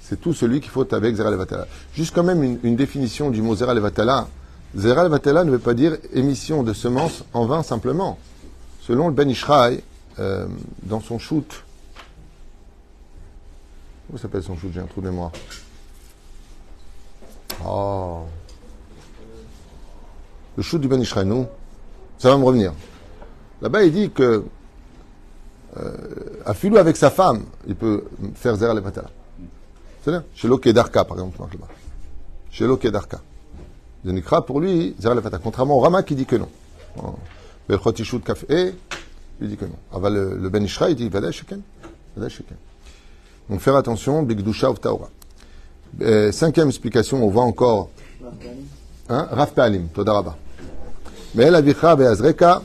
[0.01, 1.67] c'est tout celui qu'il faut avec Zera Levatala.
[1.93, 4.27] Juste quand même une, définition du mot Zera Levatala.
[4.73, 8.17] Ne veut pas dire émission de semences en vin simplement.
[8.81, 9.83] Selon le Ben Ishraï,
[10.19, 10.47] euh,
[10.83, 11.63] dans son shoot,
[14.07, 15.31] comment s'appelle son shoot J'ai un trou de mémoire?
[17.65, 18.23] Oh.
[20.57, 21.49] Le shoot du Ben Ishraï, non
[22.17, 22.73] Ça va me revenir.
[23.61, 24.43] Là-bas, il dit que
[25.77, 25.93] euh,
[26.45, 29.09] à Filou avec sa femme, il peut faire Zera Levatala.
[30.01, 31.67] C'est-à-dire, chez Kedarka, par exemple, marche là-bas.
[32.51, 33.21] Chez Kedarka.
[34.05, 35.41] Zenikra, pour lui, Zera Levatala.
[35.43, 36.49] Contrairement au Rama qui dit que non.
[37.67, 38.73] Belchot Ishut Kafé,
[39.41, 39.77] il dit que non.
[39.93, 41.61] Aval le, le Ben il dit Vada Sheken.
[43.49, 45.09] Donc faire attention, Bigdusha of Taora.
[46.01, 47.89] Euh, cinquième explication, on voit encore.
[49.09, 50.35] Hein, Rav Ta'alim, Todaraba.
[51.35, 52.61] Mais El Avicha Be'azreka.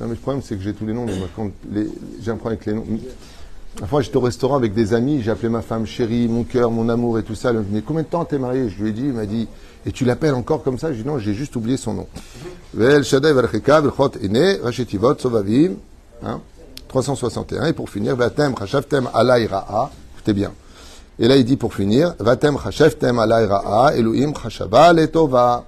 [0.00, 1.06] Non, mais le problème, c'est que j'ai tous les noms.
[1.72, 1.88] les-
[2.22, 2.84] J'ai un problème avec les noms.
[3.80, 6.70] La fois, j'étais au restaurant avec des amis, j'ai appelé ma femme chérie, mon cœur,
[6.70, 7.50] mon amour et tout ça.
[7.50, 9.48] Elle me dit, combien de temps t'es marié Je lui ai dit, il m'a dit,
[9.84, 10.88] et tu l'appelles encore comme ça?
[10.88, 12.06] Je lui ai dit, non, j'ai juste oublié son nom.
[16.24, 16.40] Hein,
[16.88, 17.66] 361.
[17.66, 20.52] Et pour finir, Vatem Chashavtem Alay Ra'a, écoutez bien.
[21.18, 25.64] Et là, il dit pour finir, Vatem Ra'a, Elohim Chashava Letova.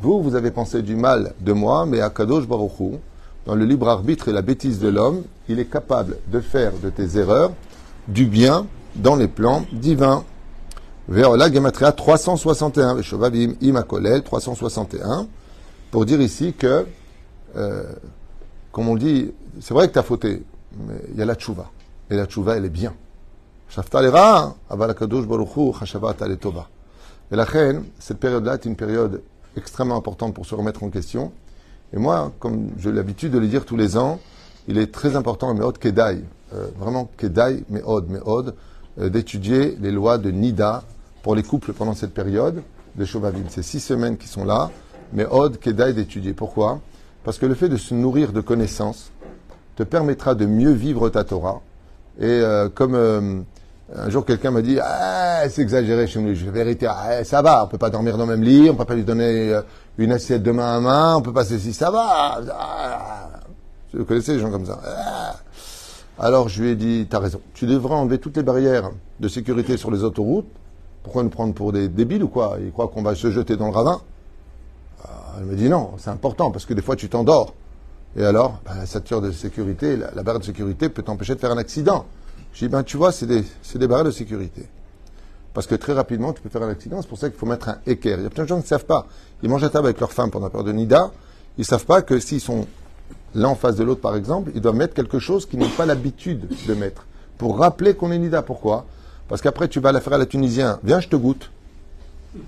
[0.00, 2.98] Vous, vous avez pensé du mal de moi, mais Akadosh Baruch Hu,
[3.46, 6.90] dans le libre arbitre et la bêtise de l'homme, il est capable de faire de
[6.90, 7.52] tes erreurs
[8.08, 10.24] du bien dans les plans divins.
[11.08, 15.28] Veola Gematria 361, Veshovavim Imakolel 361,
[15.92, 16.86] pour dire ici que,
[17.56, 17.84] euh,
[18.72, 20.42] comme on dit, c'est vrai que tu as fauté,
[20.86, 21.70] mais il y a la tchouva.
[22.10, 22.92] Et la tchouva, elle est bien.
[27.32, 29.22] Et la reine, cette période-là est une période
[29.56, 31.30] extrêmement importante pour se remettre en question.
[31.92, 34.18] Et moi, comme j'ai l'habitude de le dire tous les ans,
[34.66, 38.54] il est très important, Meod Kedai, euh, vraiment Kedai, Meod, Meod,
[38.98, 40.82] euh, d'étudier les lois de Nida
[41.22, 42.62] pour les couples pendant cette période
[42.96, 43.44] de Shovavim.
[43.48, 44.70] C'est six semaines qui sont là,
[45.12, 46.32] Meod, Kedai d'étudier.
[46.32, 46.80] Pourquoi?
[47.22, 49.10] Parce que le fait de se nourrir de connaissances
[49.76, 51.60] te permettra de mieux vivre ta Torah.
[52.18, 53.40] Et euh, comme euh,
[53.96, 57.64] un jour quelqu'un m'a dit ah, c'est exagéré chez nous, je vérité, ah, ça va,
[57.64, 59.62] on peut pas dormir dans le même lit, on peut pas lui donner euh,
[59.98, 62.40] une assiette de main à main, on peut pas ceci, ça va.
[62.52, 63.28] Ah.
[63.92, 64.80] Vous connaissez les gens comme ça.
[64.84, 65.36] Ah.
[66.18, 69.76] Alors je lui ai dit, t'as raison, tu devrais enlever toutes les barrières de sécurité
[69.76, 70.48] sur les autoroutes.
[71.02, 72.58] Pourquoi nous prendre pour des débiles ou quoi?
[72.60, 74.00] Ils croient qu'on va se jeter dans le ravin.
[75.38, 77.54] Elle me dit non, c'est important parce que des fois tu t'endors.
[78.16, 81.52] Et alors, ben, la ceinture de sécurité, la barre de sécurité peut t'empêcher de faire
[81.52, 82.04] un accident.
[82.52, 84.68] Je dis, ben tu vois, c'est des, des barrières de sécurité.
[85.54, 87.02] Parce que très rapidement, tu peux faire un accident.
[87.02, 88.18] C'est pour ça qu'il faut mettre un équerre.
[88.18, 89.06] Il y a plein de gens qui ne savent pas.
[89.42, 91.10] Ils mangent à table avec leur femme pendant la période de Nida.
[91.58, 92.66] Ils ne savent pas que s'ils sont
[93.34, 95.86] l'un en face de l'autre, par exemple, ils doivent mettre quelque chose qu'ils n'ont pas
[95.86, 97.06] l'habitude de mettre.
[97.38, 98.42] Pour rappeler qu'on est Nida.
[98.42, 98.86] Pourquoi?
[99.28, 100.78] Parce qu'après, tu vas la faire à la Tunisien.
[100.84, 101.50] Viens, je te goûte.
[102.34, 102.42] Même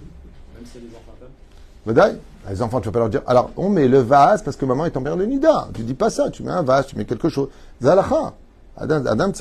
[0.64, 2.16] si des enfants
[2.50, 4.86] Les enfants, tu vas pas leur dire, alors on met le vase parce que maman
[4.86, 5.68] est en de nida.
[5.74, 7.48] Tu dis pas ça, tu mets un vase, tu mets quelque chose.
[7.82, 8.34] Zalacha.
[8.76, 9.32] Adam, Adam.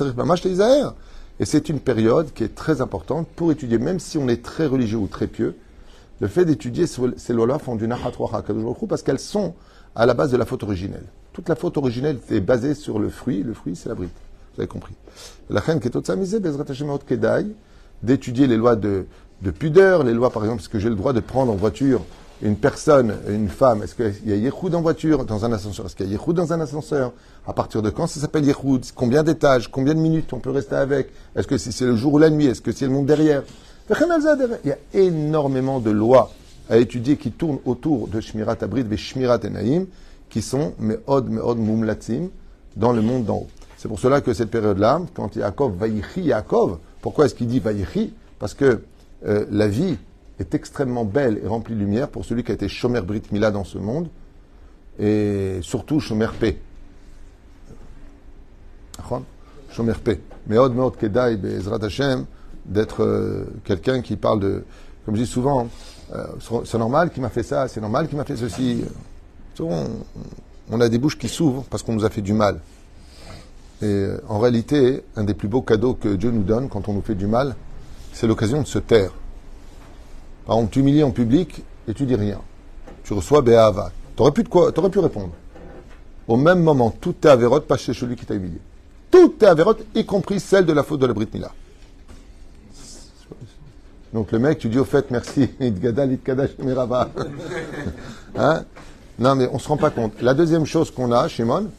[1.40, 4.66] Et c'est une période qui est très importante pour étudier, même si on est très
[4.66, 5.56] religieux ou très pieux,
[6.20, 8.44] le fait d'étudier ces lois-là font du nachatwa
[8.88, 9.54] parce qu'elles sont
[9.96, 11.04] à la base de la faute originelle.
[11.32, 14.12] Toute la faute originelle est basée sur le fruit, le fruit c'est la brite.
[14.54, 14.94] Vous avez compris.
[15.50, 15.96] La reine qui est
[17.06, 17.46] Kedai,
[18.02, 19.06] d'étudier les lois de,
[19.40, 22.02] de pudeur, les lois, par exemple, est-ce que j'ai le droit de prendre en voiture
[22.42, 25.86] une personne, une femme, est-ce qu'il y a Yehoud en voiture, dans un ascenseur?
[25.86, 27.12] Est-ce qu'il y a Yehoud dans un ascenseur?
[27.46, 29.70] À partir de quand ça s'appelle Yehoud Combien d'étages?
[29.70, 31.10] Combien de minutes on peut rester avec?
[31.36, 32.46] Est-ce que c'est le jour ou la nuit?
[32.46, 33.42] Est-ce que c'est le monde derrière?
[33.90, 36.32] Il y a énormément de lois
[36.68, 39.86] à étudier qui tournent autour de Shmirat Abrid et Shmirat Enaim,
[40.28, 42.28] qui sont Me'od, Me'od, Mumlatzim,
[42.76, 43.48] dans le monde d'en haut.
[43.76, 48.14] C'est pour cela que cette période-là, quand Yaakov, Vayichi Yaakov, pourquoi est-ce qu'il dit Vayichi
[48.38, 48.80] Parce que
[49.26, 49.96] euh, la vie
[50.42, 53.50] est extrêmement belle et remplie de lumière pour celui qui a été Shomer Brit Mila
[53.50, 54.08] dans ce monde,
[54.98, 56.58] et surtout Shomer P.
[59.70, 60.20] Shomer P.
[60.46, 62.26] Meod Meod Kedai Be'ezrat Hashem,
[62.66, 64.64] d'être euh, quelqu'un qui parle de,
[65.04, 65.68] comme je dis souvent,
[66.14, 66.26] euh,
[66.64, 68.84] c'est normal qu'il m'a fait ça, c'est normal qu'il m'a fait ceci.
[69.60, 69.86] On,
[70.70, 72.60] on, a des bouches qui s'ouvrent parce qu'on nous a fait du mal.
[73.80, 76.92] Et euh, en réalité, un des plus beaux cadeaux que Dieu nous donne quand on
[76.92, 77.56] nous fait du mal,
[78.12, 79.12] c'est l'occasion de se taire.
[80.46, 82.40] Par exemple, tu humilies en public et tu dis rien.
[83.04, 83.92] Tu reçois Béava.
[84.16, 85.32] T'aurais pu, de quoi, aurais pu répondre.
[86.28, 88.58] Au même moment, tout est avérote, pas chez celui qui t'a humilié.
[89.10, 91.52] Tout est avérote, y compris celle de la faute de la Brit Mila.
[94.12, 95.50] Donc le mec, tu dis au fait merci,
[98.36, 98.64] hein?
[99.18, 100.20] Non, mais on ne se rend pas compte.
[100.20, 101.70] La deuxième chose qu'on a, Shimon,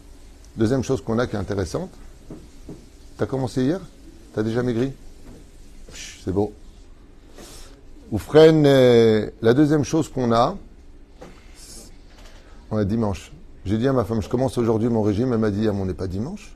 [0.55, 1.89] deuxième chose qu'on a qui est intéressante,
[3.17, 3.79] tu as commencé hier?
[4.33, 4.91] Tu as déjà maigri?
[6.23, 6.53] C'est beau.
[8.13, 10.55] Oufren, euh, la deuxième chose qu'on a,
[12.69, 13.31] on a dimanche.
[13.65, 15.33] J'ai dit à ma femme, je commence aujourd'hui mon régime.
[15.33, 16.55] Elle m'a dit, ah, on n'est pas dimanche.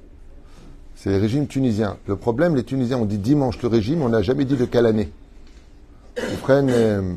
[0.95, 1.97] C'est le régime tunisien.
[2.05, 4.85] Le problème, les Tunisiens ont dit dimanche le régime, on n'a jamais dit de quelle
[4.85, 5.11] année.
[6.17, 7.13] Ils prennent euh,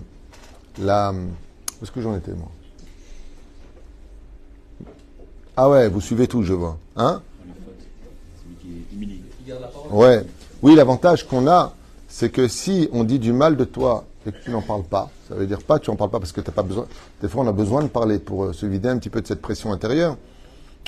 [0.79, 1.13] la.
[1.13, 2.51] Où est-ce que j'en étais, moi?
[5.55, 6.79] Ah ouais, vous suivez tout, je vois.
[6.97, 7.21] Hein?
[9.91, 10.25] Ouais.
[10.63, 11.75] Oui, l'avantage qu'on a,
[12.09, 15.11] c'est que si on dit du mal de toi et que tu n'en parles pas,
[15.29, 16.87] ça veut dire pas tu n'en parles pas parce que tu n'as pas besoin.
[17.23, 19.27] Des fois, on a besoin de parler pour euh, se vider un petit peu de
[19.27, 20.17] cette pression intérieure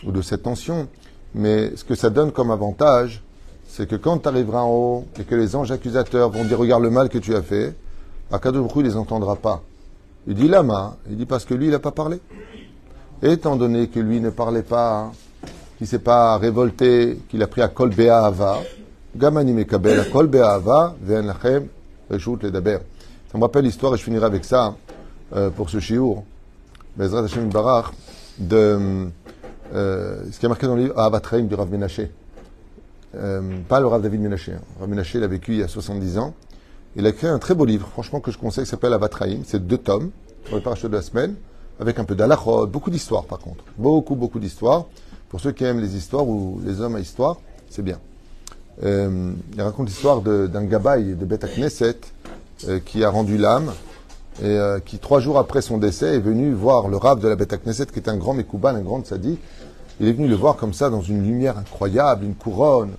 [0.05, 0.89] ou de cette tension.
[1.35, 3.23] Mais ce que ça donne comme avantage,
[3.67, 6.83] c'est que quand tu arriveras en haut et que les anges accusateurs vont dire regarde
[6.83, 7.75] le mal que tu as fait,
[8.31, 9.63] Akadosh il les entendra pas.
[10.27, 12.21] Il dit lama, il dit parce que lui, il n'a pas parlé.
[13.23, 15.11] Étant donné que lui ne parlait pas,
[15.79, 18.59] qu'il s'est pas révolté, qu'il a pris à Kol Be'ahava,
[19.17, 21.67] Gamani Mekabel à Kol Be'ahava, Ven Lachem,
[22.11, 22.79] les Daber.
[23.33, 24.75] Ça me rappelle l'histoire, et je finirai avec ça,
[25.35, 26.23] euh, pour ce shiur,
[26.99, 27.87] Bezrat Hashem Barach,
[28.37, 29.09] de
[29.75, 32.11] euh, ce qui est marqué dans le livre Avatraim du Rav Menaché.
[33.15, 34.53] Euh, pas le Rav David Menaché.
[34.53, 34.61] Hein.
[34.81, 36.35] Rav Menaché, il a vécu il y a 70 ans.
[36.95, 39.41] Il a écrit un très beau livre, franchement, que je conseille, qui s'appelle Avatraim.
[39.47, 40.11] C'est deux tomes,
[40.45, 41.35] sur les parachutes de la semaine,
[41.81, 43.65] avec un peu d'alachot, beaucoup d'histoires par contre.
[43.79, 44.85] Beaucoup, beaucoup d'histoires.
[45.31, 47.39] Pour ceux qui aiment les histoires ou les hommes à histoire,
[47.71, 47.99] c'est bien.
[48.83, 51.97] Il raconte l'histoire d'un gabaï de Beth Knesset
[52.85, 53.73] qui a rendu l'âme
[54.41, 57.37] et euh, qui, trois jours après son décès, est venu voir le rave de la
[57.37, 59.41] Beth Knesset, qui est un grand Mekouban, un grand sadique.
[60.01, 62.93] Il est venu le voir comme ça, dans une lumière incroyable, une couronne.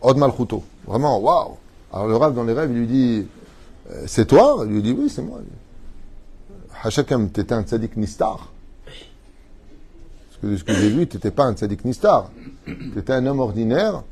[0.00, 0.64] Od Malchuto.
[0.86, 1.56] Vraiment, waouh!
[1.92, 3.26] Alors le Rav, dans les rêves, il lui dit
[3.90, 4.62] euh, C'est toi?
[4.64, 5.40] Il lui dit Oui, c'est moi.
[6.82, 8.48] Hachakam, tu étais un tzaddik nistar.
[8.86, 12.30] Parce que de ce que j'ai vu, tu n'étais pas un tzaddik nistar.
[12.64, 14.02] Tu étais un homme ordinaire.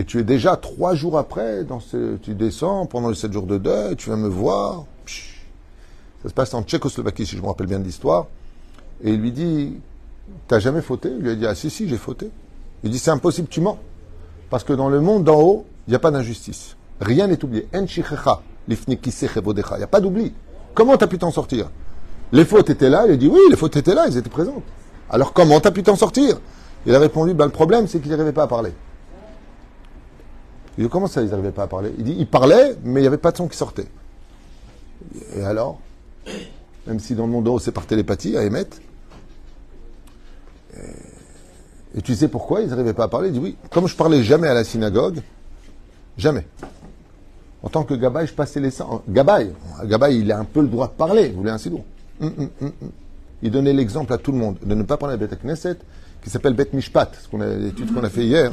[0.00, 3.44] Et tu es déjà trois jours après, dans ce, tu descends pendant les sept jours
[3.44, 4.84] de deuil, tu viens me voir.
[6.22, 8.24] Ça se passe en Tchécoslovaquie, si je me rappelle bien de l'histoire.
[9.04, 9.74] Et il lui dit
[10.48, 11.10] T'as jamais fauté?
[11.10, 12.30] Il lui a dit Ah si, si, j'ai fauté.
[12.82, 13.78] Il dit C'est impossible, tu mens.
[14.48, 16.76] Parce que dans le monde d'en haut, il n'y a pas d'injustice.
[17.02, 17.68] Rien n'est oublié.
[17.74, 18.00] Il n'y
[19.82, 20.32] a pas d'oubli.
[20.72, 21.70] Comment tu as pu t'en sortir?
[22.32, 23.04] Les fautes étaient là.
[23.06, 24.62] Il a dit oui, les fautes étaient là, elles étaient présentes.
[25.10, 26.40] Alors comment tu as pu t'en sortir?
[26.86, 28.72] Il a répondu ben, le problème, c'est qu'il n'arrivait pas à parler.
[30.80, 31.92] Il dit comment ça, ils n'arrivaient pas à parler?
[31.98, 33.86] Il dit il parlait, mais il n'y avait pas de son qui sortait.
[35.36, 35.78] Et alors?
[36.86, 38.78] Même si dans le monde c'est par télépathie, à émettre.
[41.94, 43.28] Et tu sais pourquoi ils n'arrivaient pas à parler?
[43.28, 45.20] Il dit oui, comme je parlais jamais à la synagogue,
[46.16, 46.46] jamais.
[47.62, 49.02] En tant que Gabaï, je passais les sangs.
[49.06, 49.52] Gabaï,
[49.84, 51.84] Gabaï, il a un peu le droit de parler, vous voulez un sidour.
[52.22, 52.72] Hum, hum, hum,
[53.42, 55.76] il donnait l'exemple à tout le monde de ne pas parler à Beth Knesset,
[56.22, 58.52] qui s'appelle Bet Mishpat, l'étude qu'on a fait hier.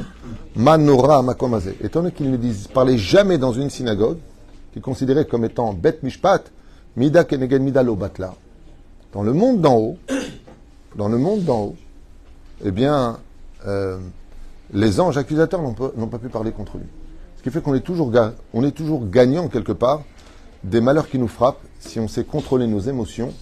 [0.56, 1.76] Manora Makomazé.
[1.82, 4.18] Étant donné qu'il ne disent, parlait jamais dans une synagogue,
[4.72, 6.44] qui est considérée comme étant Bet Mishpat,
[6.96, 8.34] Mida Kenegen Mida Batla.
[9.12, 9.98] Dans le monde d'en haut,
[10.96, 11.76] dans le monde d'en haut,
[12.64, 13.18] eh bien,
[13.66, 13.98] euh,
[14.72, 16.86] les anges accusateurs n'ont pas pu parler contre lui.
[17.36, 18.12] Ce qui fait qu'on est toujours,
[18.52, 20.02] on est toujours gagnant quelque part
[20.64, 23.32] des malheurs qui nous frappent si on sait contrôler nos émotions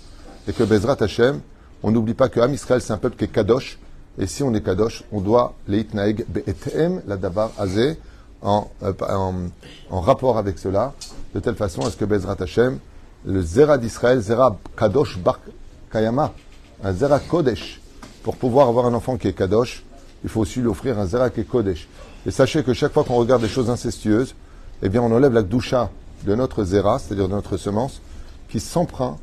[0.47, 1.41] et que Bezrat Hashem,
[1.83, 3.79] on n'oublie pas que Am Israël c'est un peuple qui est kadosh
[4.18, 7.98] Et si on est kadosh, on doit leitnaeg be'etem la dabar azé
[8.42, 9.35] en, euh, en,
[9.90, 10.94] en rapport avec cela,
[11.35, 12.79] de telle façon à ce que Bezrat Hashem,
[13.26, 15.40] le Zera d'Israël, Zera Kadosh Bar
[15.90, 16.33] Kayama,
[16.83, 17.81] un Zera Kodesh,
[18.22, 19.85] pour pouvoir avoir un enfant qui est Kadosh,
[20.24, 21.88] il faut aussi lui offrir un Zera qui est Kodesh.
[22.24, 24.35] Et sachez que chaque fois qu'on regarde des choses incestueuses,
[24.83, 25.90] eh bien on enlève la doucha
[26.24, 28.00] de notre Zera, c'est-à-dire de notre semence,
[28.48, 29.18] qui s'emprunte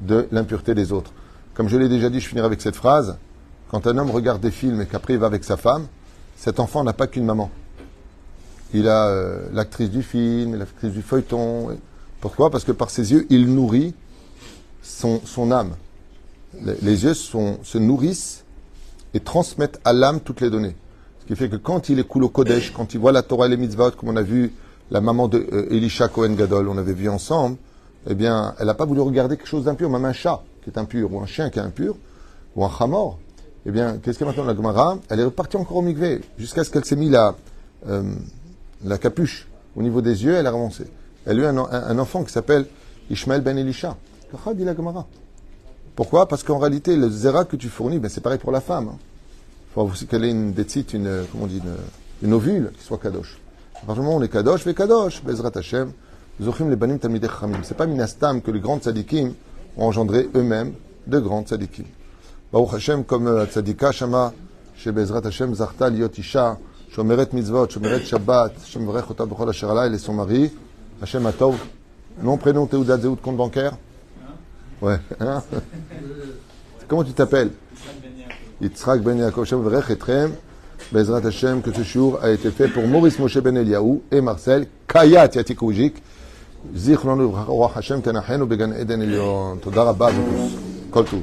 [0.00, 1.12] de l'impureté des autres.
[1.54, 3.16] Comme je l'ai déjà dit, je finirai avec cette phrase.
[3.72, 5.86] Quand un homme regarde des films et qu'après il va avec sa femme,
[6.36, 7.50] cet enfant n'a pas qu'une maman.
[8.74, 11.78] Il a euh, l'actrice du film, l'actrice du feuilleton.
[12.20, 12.50] Pourquoi?
[12.50, 13.94] Parce que par ses yeux, il nourrit
[14.82, 15.74] son, son âme.
[16.60, 18.44] Les, yeux se nourrissent
[19.14, 20.76] et transmettent à l'âme toutes les données.
[21.22, 23.48] Ce qui fait que quand il écoule au Kodesh, quand il voit la Torah et
[23.48, 24.52] les mitzvot, comme on a vu
[24.90, 27.56] la maman de euh, Elisha Cohen Gadol, on avait vu ensemble,
[28.06, 30.78] eh bien, elle n'a pas voulu regarder quelque chose d'impur, même un chat qui est
[30.78, 31.96] impur, ou un chien qui est impur,
[32.54, 33.18] ou un chamor.
[33.64, 34.98] Eh bien, qu'est-ce qu'elle maintenant la Gemara?
[35.08, 37.36] Elle est repartie encore au mikvé, jusqu'à ce qu'elle s'est mis la,
[37.88, 38.02] euh,
[38.84, 39.46] la capuche
[39.76, 40.84] au niveau des yeux, elle a avancé.
[41.26, 42.66] Elle a eu un, enfant qui s'appelle
[43.08, 43.96] Ishmael ben Elisha.
[44.54, 45.06] dit la Gemara.
[45.94, 46.26] Pourquoi?
[46.26, 48.92] Parce qu'en réalité, le zera que tu fournis, ben, c'est pareil pour la femme.
[49.70, 52.84] Il faut aussi qu'elle ait une décite, une, comment on dit, une, une ovule qui
[52.84, 53.38] soit kadosh.
[53.76, 55.92] À partir du moment où on est kadosh, fait kadosh, bezrat Hashem,
[56.40, 57.58] zochim les banim tamidei chamim.
[57.62, 59.34] C'est pas minastam que les grands tzadikim
[59.76, 60.72] ont engendré eux-mêmes
[61.06, 61.84] de grands tzadikim.
[62.51, 64.33] Baruch Hashem, comme euh, tzadika shama,
[64.75, 66.57] chez bezrat Hashem, zarta liot isha,
[66.91, 70.51] shomeret mitzvot, shomeret shabbat, shomrech אותה בכל אשר עליי, et son mari,
[71.01, 71.55] Hashem Atov,
[72.21, 73.73] nom, prénom, teudat, zéout, compte bancaire
[74.81, 74.97] Ouais.
[75.19, 75.41] Hein
[76.87, 77.51] Comment tu t'appelles
[78.61, 80.31] Yitzhak Ben Yaakov Shem Vrech Etrem.
[80.91, 84.67] Bezrat Hashem, que ce jour a été fait pour Maurice Moshe Ben Eliaou et Marcel
[84.87, 86.01] Kayat Yatikoujik.
[86.75, 89.57] זיכרונו לברכה, רוח השם תנחנו בגן עדן עליון.
[89.61, 90.55] תודה רבה לכולכם.
[90.89, 91.21] כל טוב.